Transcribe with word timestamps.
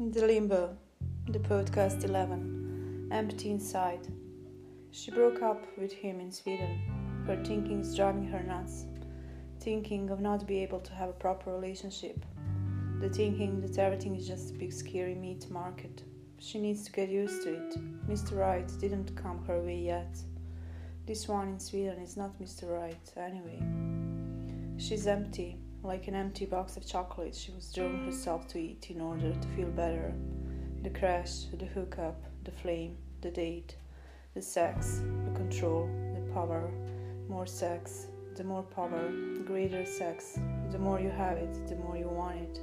The 0.00 0.24
Limbo, 0.24 0.76
the 1.26 1.40
podcast 1.40 2.04
11, 2.04 3.08
empty 3.10 3.50
inside. 3.50 4.06
She 4.92 5.10
broke 5.10 5.42
up 5.42 5.66
with 5.76 5.92
him 5.92 6.20
in 6.20 6.30
Sweden. 6.30 7.24
Her 7.26 7.34
thinking 7.42 7.80
is 7.80 7.96
driving 7.96 8.28
her 8.28 8.44
nuts. 8.44 8.86
Thinking 9.58 10.10
of 10.10 10.20
not 10.20 10.46
be 10.46 10.62
able 10.62 10.78
to 10.78 10.92
have 10.92 11.08
a 11.08 11.14
proper 11.24 11.52
relationship. 11.52 12.24
The 13.00 13.08
thinking 13.08 13.60
that 13.60 13.76
everything 13.78 14.14
is 14.14 14.28
just 14.28 14.50
a 14.50 14.54
big 14.54 14.72
scary 14.72 15.16
meat 15.16 15.50
market. 15.50 16.04
She 16.38 16.60
needs 16.60 16.84
to 16.84 16.92
get 16.92 17.08
used 17.08 17.42
to 17.42 17.54
it. 17.54 18.08
Mr. 18.08 18.38
Right 18.38 18.70
didn't 18.78 19.16
come 19.16 19.44
her 19.46 19.60
way 19.60 19.80
yet. 19.80 20.16
This 21.06 21.26
one 21.26 21.48
in 21.48 21.58
Sweden 21.58 21.98
is 22.00 22.16
not 22.16 22.40
Mr. 22.40 22.70
Right, 22.72 23.12
anyway. 23.16 23.60
She's 24.78 25.08
empty, 25.08 25.56
like 25.82 26.08
an 26.08 26.14
empty 26.14 26.44
box 26.44 26.76
of 26.76 26.86
chocolates 26.86 27.38
she 27.38 27.52
was 27.52 27.72
drilled 27.72 28.04
herself 28.04 28.48
to 28.48 28.58
eat 28.58 28.90
in 28.90 29.00
order 29.00 29.32
to 29.32 29.48
feel 29.56 29.68
better. 29.68 30.12
The 30.82 30.90
crash, 30.90 31.44
the 31.56 31.66
hookup, 31.66 32.20
the 32.44 32.50
flame, 32.50 32.96
the 33.20 33.30
date, 33.30 33.76
the 34.34 34.42
sex, 34.42 35.00
the 35.24 35.30
control, 35.36 35.88
the 36.14 36.32
power, 36.32 36.70
more 37.28 37.46
sex, 37.46 38.06
the 38.36 38.44
more 38.44 38.62
power, 38.62 39.10
the 39.36 39.42
greater 39.44 39.84
sex. 39.84 40.38
The 40.70 40.78
more 40.78 41.00
you 41.00 41.10
have 41.10 41.38
it, 41.38 41.68
the 41.68 41.76
more 41.76 41.96
you 41.96 42.08
want 42.08 42.36
it. 42.36 42.60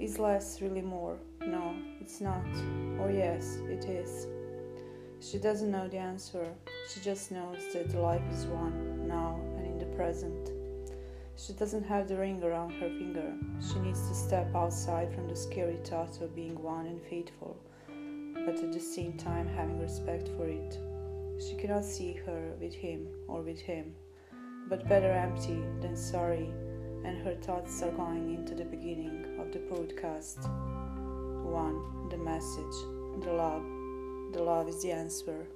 Is 0.00 0.18
less 0.18 0.60
really 0.60 0.82
more? 0.82 1.18
No, 1.40 1.74
it's 2.00 2.20
not. 2.20 2.44
Or 2.98 3.10
yes, 3.10 3.58
it 3.68 3.84
is. 3.84 4.26
She 5.20 5.38
doesn't 5.38 5.70
know 5.70 5.88
the 5.88 5.98
answer. 5.98 6.46
She 6.92 7.00
just 7.00 7.30
knows 7.30 7.62
that 7.72 7.94
life 7.94 8.22
is 8.32 8.46
one, 8.46 9.06
now 9.06 9.40
and 9.56 9.66
in 9.66 9.78
the 9.78 9.96
present. 9.96 10.57
She 11.38 11.52
doesn't 11.52 11.84
have 11.84 12.08
the 12.08 12.16
ring 12.16 12.42
around 12.42 12.72
her 12.72 12.88
finger. 12.88 13.32
She 13.60 13.78
needs 13.78 14.08
to 14.08 14.14
step 14.14 14.52
outside 14.56 15.14
from 15.14 15.28
the 15.28 15.36
scary 15.36 15.78
thought 15.84 16.20
of 16.20 16.34
being 16.34 16.60
one 16.60 16.86
and 16.86 17.00
faithful, 17.00 17.56
but 18.44 18.58
at 18.58 18.72
the 18.72 18.80
same 18.80 19.12
time 19.12 19.46
having 19.46 19.78
respect 19.78 20.28
for 20.36 20.48
it. 20.48 20.78
She 21.40 21.54
cannot 21.54 21.84
see 21.84 22.14
her 22.26 22.54
with 22.60 22.74
him 22.74 23.06
or 23.28 23.42
with 23.42 23.60
him, 23.60 23.94
but 24.68 24.88
better 24.88 25.12
empty 25.12 25.62
than 25.80 25.96
sorry, 25.96 26.50
and 27.04 27.22
her 27.24 27.36
thoughts 27.36 27.80
are 27.82 27.92
going 27.92 28.34
into 28.34 28.56
the 28.56 28.64
beginning 28.64 29.38
of 29.38 29.52
the 29.52 29.60
podcast. 29.60 30.42
One, 31.44 32.08
the 32.10 32.18
message, 32.18 33.24
the 33.24 33.32
love. 33.32 33.62
The 34.32 34.42
love 34.42 34.68
is 34.68 34.82
the 34.82 34.90
answer. 34.90 35.46